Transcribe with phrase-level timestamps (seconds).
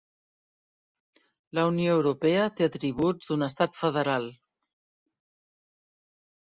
[1.59, 4.29] La Unió Europea té atributs d'un estat federal.